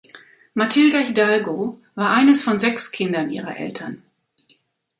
[0.55, 4.01] Matilda Hidalgo war eines von sechs Kindern ihrer Eltern.